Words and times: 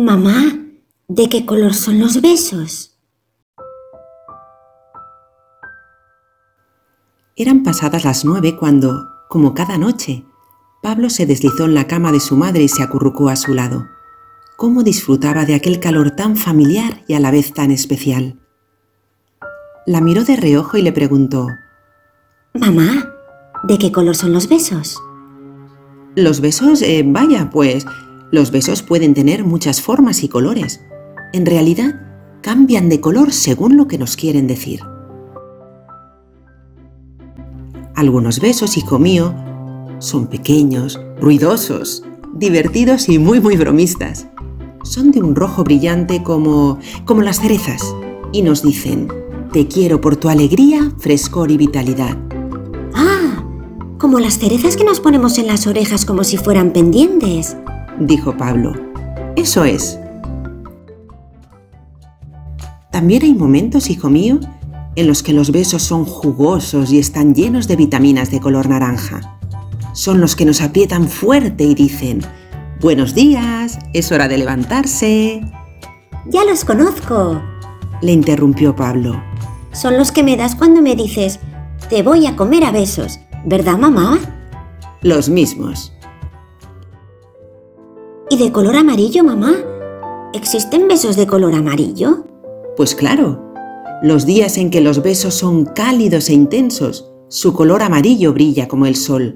Mamá, 0.00 0.58
¿de 1.08 1.28
qué 1.28 1.44
color 1.44 1.74
son 1.74 2.00
los 2.00 2.22
besos? 2.22 2.98
Eran 7.36 7.62
pasadas 7.62 8.06
las 8.06 8.24
nueve 8.24 8.56
cuando, 8.56 9.06
como 9.28 9.52
cada 9.52 9.76
noche, 9.76 10.24
Pablo 10.82 11.10
se 11.10 11.26
deslizó 11.26 11.66
en 11.66 11.74
la 11.74 11.86
cama 11.86 12.12
de 12.12 12.20
su 12.20 12.34
madre 12.34 12.62
y 12.62 12.68
se 12.68 12.82
acurrucó 12.82 13.28
a 13.28 13.36
su 13.36 13.52
lado. 13.52 13.88
Cómo 14.56 14.84
disfrutaba 14.84 15.44
de 15.44 15.54
aquel 15.54 15.80
calor 15.80 16.12
tan 16.12 16.38
familiar 16.38 17.04
y 17.06 17.12
a 17.12 17.20
la 17.20 17.30
vez 17.30 17.52
tan 17.52 17.70
especial. 17.70 18.40
La 19.84 20.00
miró 20.00 20.24
de 20.24 20.36
reojo 20.36 20.78
y 20.78 20.82
le 20.82 20.92
preguntó, 20.92 21.46
Mamá, 22.54 23.12
¿de 23.64 23.76
qué 23.76 23.92
color 23.92 24.16
son 24.16 24.32
los 24.32 24.48
besos? 24.48 24.98
Los 26.16 26.40
besos, 26.40 26.80
eh, 26.80 27.04
vaya, 27.06 27.50
pues, 27.50 27.84
los 28.30 28.50
besos 28.50 28.82
pueden 28.82 29.14
tener 29.14 29.44
muchas 29.44 29.80
formas 29.80 30.22
y 30.22 30.28
colores. 30.28 30.80
En 31.32 31.46
realidad, 31.46 32.00
cambian 32.42 32.88
de 32.88 33.00
color 33.00 33.32
según 33.32 33.76
lo 33.76 33.86
que 33.88 33.98
nos 33.98 34.16
quieren 34.16 34.46
decir. 34.46 34.80
Algunos 37.94 38.40
besos, 38.40 38.76
hijo 38.76 38.98
mío, 38.98 39.34
son 39.98 40.26
pequeños, 40.26 40.98
ruidosos, 41.20 42.02
divertidos 42.34 43.08
y 43.08 43.18
muy 43.18 43.40
muy 43.40 43.56
bromistas. 43.56 44.26
Son 44.82 45.10
de 45.10 45.20
un 45.20 45.34
rojo 45.34 45.64
brillante 45.64 46.22
como 46.22 46.78
como 47.04 47.22
las 47.22 47.40
cerezas 47.40 47.82
y 48.32 48.42
nos 48.42 48.62
dicen: 48.62 49.08
"Te 49.52 49.66
quiero 49.66 50.00
por 50.00 50.16
tu 50.16 50.28
alegría, 50.28 50.92
frescor 50.98 51.50
y 51.50 51.58
vitalidad." 51.58 52.16
Ah, 52.94 53.44
como 53.98 54.18
las 54.20 54.38
cerezas 54.38 54.76
que 54.76 54.84
nos 54.84 55.00
ponemos 55.00 55.36
en 55.38 55.48
las 55.48 55.66
orejas 55.66 56.06
como 56.06 56.24
si 56.24 56.38
fueran 56.38 56.72
pendientes, 56.72 57.56
dijo 58.00 58.36
Pablo. 58.36 58.72
Eso 59.36 59.64
es. 59.64 59.98
También 62.90 63.22
hay 63.22 63.34
momentos, 63.34 63.88
hijo 63.88 64.10
mío, 64.10 64.40
en 64.96 65.06
los 65.06 65.22
que 65.22 65.32
los 65.32 65.52
besos 65.52 65.82
son 65.82 66.04
jugosos 66.04 66.92
y 66.92 66.98
están 66.98 67.34
llenos 67.34 67.68
de 67.68 67.76
vitaminas 67.76 68.30
de 68.30 68.40
color 68.40 68.68
naranja. 68.68 69.38
Son 69.92 70.20
los 70.20 70.34
que 70.34 70.44
nos 70.44 70.60
aprietan 70.60 71.08
fuerte 71.08 71.64
y 71.64 71.74
dicen, 71.74 72.20
Buenos 72.80 73.14
días, 73.14 73.78
es 73.92 74.10
hora 74.10 74.26
de 74.26 74.38
levantarse. 74.38 75.42
Ya 76.26 76.44
los 76.44 76.64
conozco, 76.64 77.40
le 78.00 78.12
interrumpió 78.12 78.74
Pablo. 78.74 79.22
Son 79.72 79.96
los 79.96 80.10
que 80.10 80.22
me 80.22 80.36
das 80.36 80.56
cuando 80.56 80.82
me 80.82 80.96
dices, 80.96 81.40
te 81.88 82.02
voy 82.02 82.26
a 82.26 82.36
comer 82.36 82.64
a 82.64 82.72
besos, 82.72 83.20
¿verdad 83.44 83.78
mamá? 83.78 84.18
Los 85.02 85.28
mismos. 85.28 85.92
¿Y 88.32 88.38
de 88.38 88.52
color 88.52 88.76
amarillo, 88.76 89.24
mamá? 89.24 89.54
¿Existen 90.32 90.86
besos 90.86 91.16
de 91.16 91.26
color 91.26 91.52
amarillo? 91.52 92.24
Pues 92.76 92.94
claro. 92.94 93.52
Los 94.02 94.24
días 94.24 94.56
en 94.56 94.70
que 94.70 94.80
los 94.80 95.02
besos 95.02 95.34
son 95.34 95.64
cálidos 95.64 96.28
e 96.30 96.34
intensos, 96.34 97.10
su 97.26 97.52
color 97.52 97.82
amarillo 97.82 98.32
brilla 98.32 98.68
como 98.68 98.86
el 98.86 98.94
sol. 98.94 99.34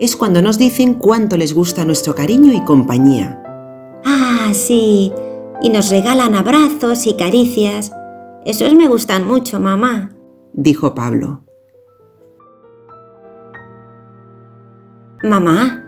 Es 0.00 0.16
cuando 0.16 0.42
nos 0.42 0.58
dicen 0.58 0.94
cuánto 0.94 1.36
les 1.36 1.54
gusta 1.54 1.84
nuestro 1.84 2.16
cariño 2.16 2.52
y 2.52 2.60
compañía. 2.64 3.40
Ah, 4.04 4.50
sí. 4.52 5.12
Y 5.62 5.68
nos 5.68 5.90
regalan 5.90 6.34
abrazos 6.34 7.06
y 7.06 7.14
caricias. 7.14 7.92
Esos 8.44 8.74
me 8.74 8.88
gustan 8.88 9.28
mucho, 9.28 9.60
mamá, 9.60 10.10
dijo 10.52 10.92
Pablo. 10.92 11.44
Mamá, 15.22 15.83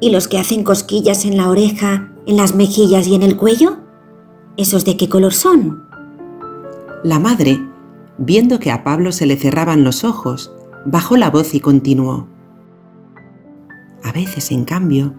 ¿Y 0.00 0.10
los 0.10 0.28
que 0.28 0.38
hacen 0.38 0.62
cosquillas 0.62 1.24
en 1.24 1.36
la 1.36 1.48
oreja, 1.48 2.12
en 2.26 2.36
las 2.36 2.54
mejillas 2.54 3.06
y 3.08 3.14
en 3.14 3.22
el 3.22 3.36
cuello? 3.36 3.78
¿Esos 4.56 4.84
de 4.84 4.96
qué 4.96 5.08
color 5.08 5.34
son? 5.34 5.84
La 7.02 7.18
madre, 7.18 7.60
viendo 8.18 8.58
que 8.58 8.70
a 8.70 8.84
Pablo 8.84 9.12
se 9.12 9.26
le 9.26 9.36
cerraban 9.36 9.84
los 9.84 10.04
ojos, 10.04 10.52
bajó 10.84 11.16
la 11.16 11.30
voz 11.30 11.54
y 11.54 11.60
continuó. 11.60 12.28
A 14.04 14.12
veces, 14.12 14.52
en 14.52 14.64
cambio, 14.64 15.14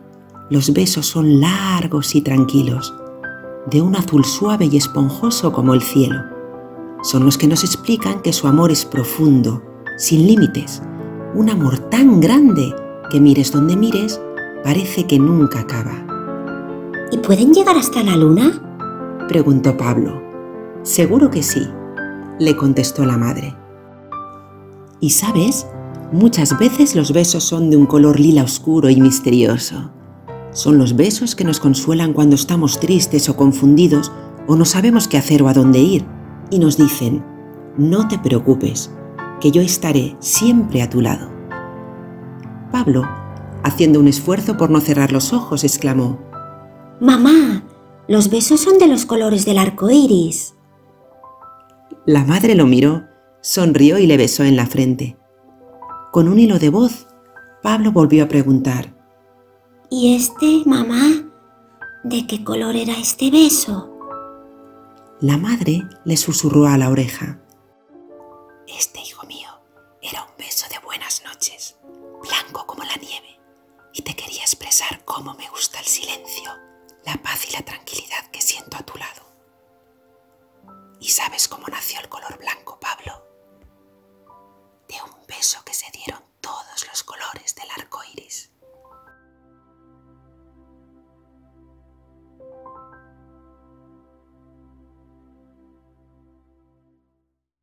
los 0.50 0.74
besos 0.74 1.06
son 1.06 1.42
largos 1.42 2.16
y 2.16 2.22
tranquilos, 2.22 2.94
de 3.70 3.82
un 3.82 3.96
azul 3.96 4.26
suave 4.26 4.70
y 4.72 4.78
esponjoso 4.78 5.52
como 5.52 5.74
el 5.74 5.82
cielo. 5.82 6.24
Son 7.04 7.24
los 7.24 7.38
que 7.38 7.48
nos 7.48 7.64
explican 7.64 8.22
que 8.22 8.34
su 8.34 8.48
amor 8.48 8.72
es 8.72 8.86
profundo, 8.86 9.62
sin 9.98 10.26
límites, 10.26 10.82
un 11.36 11.50
amor 11.50 11.78
tan 11.90 12.20
grande 12.20 12.74
que 13.12 13.20
mires 13.20 13.52
donde 13.52 13.76
mires, 13.76 14.20
parece 14.64 15.06
que 15.06 15.20
nunca 15.20 15.62
acaba. 15.62 15.94
¿Y 17.12 17.18
pueden 17.18 17.54
llegar 17.54 17.78
hasta 17.78 18.04
la 18.04 18.16
luna? 18.16 19.26
preguntó 19.28 19.78
Pablo. 19.78 20.22
Seguro 20.84 21.30
que 21.30 21.44
sí, 21.44 21.68
le 22.40 22.56
contestó 22.56 23.06
la 23.06 23.18
madre. 23.18 23.56
Y 25.00 25.12
sabes, 25.12 25.68
muchas 26.12 26.58
veces 26.58 26.96
los 26.96 27.14
besos 27.14 27.44
son 27.44 27.70
de 27.70 27.78
un 27.78 27.86
color 27.86 28.20
lila 28.20 28.44
oscuro 28.44 28.90
y 28.90 29.00
misterioso. 29.00 29.92
Son 30.52 30.78
los 30.78 30.96
besos 30.96 31.36
que 31.36 31.44
nos 31.44 31.60
consuelan 31.60 32.14
cuando 32.14 32.36
estamos 32.36 32.80
tristes 32.80 33.30
o 33.30 33.36
confundidos 33.36 34.12
o 34.48 34.56
no 34.56 34.66
sabemos 34.66 35.08
qué 35.08 35.18
hacer 35.18 35.44
o 35.44 35.48
a 35.48 35.54
dónde 35.54 35.80
ir 35.80 36.06
y 36.50 36.60
nos 36.60 36.78
dicen, 36.78 37.24
no 37.78 38.08
te 38.08 38.18
preocupes, 38.18 38.92
que 39.40 39.52
yo 39.52 39.62
estaré 39.62 40.18
siempre 40.20 40.82
a 40.82 40.90
tu 40.90 41.02
lado. 41.02 41.30
Pablo 42.72 43.04
Haciendo 43.64 44.00
un 44.00 44.08
esfuerzo 44.08 44.58
por 44.58 44.70
no 44.70 44.80
cerrar 44.80 45.12
los 45.12 45.34
ojos, 45.34 45.64
exclamó: 45.64 46.20
Mamá, 47.00 47.64
los 48.08 48.30
besos 48.30 48.60
son 48.60 48.78
de 48.78 48.88
los 48.88 49.06
colores 49.06 49.46
del 49.46 49.58
arco 49.58 49.90
iris. 49.90 50.56
La 52.06 52.24
madre 52.24 52.56
lo 52.56 52.66
miró, 52.66 53.04
sonrió 53.42 54.00
y 54.00 54.08
le 54.08 54.18
besó 54.18 54.44
en 54.44 54.56
la 54.56 54.66
frente. 54.66 55.18
Con 56.12 56.28
un 56.28 56.40
hilo 56.40 56.58
de 56.58 56.70
voz, 56.70 57.08
Pablo 57.62 57.92
volvió 57.92 58.24
a 58.24 58.28
preguntar: 58.28 58.96
¿Y 59.90 60.16
este, 60.16 60.64
mamá? 60.66 61.08
¿De 62.04 62.26
qué 62.26 62.44
color 62.44 62.76
era 62.76 62.94
este 62.94 63.30
beso? 63.30 63.94
La 65.20 65.38
madre 65.38 65.84
le 66.06 66.16
susurró 66.16 66.66
a 66.68 66.78
la 66.78 66.90
oreja. 66.90 67.40
la 77.10 77.18
paz 77.24 77.50
y 77.50 77.54
la 77.54 77.64
tranquilidad 77.64 78.28
que 78.32 78.40
siento 78.40 78.78
a 78.78 78.84
tu 78.84 78.96
lado. 78.96 79.24
¿Y 81.00 81.10
sabes 81.10 81.48
cómo 81.48 81.68
nació 81.68 82.00
el 82.02 82.08
color 82.08 82.38
blanco, 82.38 82.80
Pablo? 82.80 83.29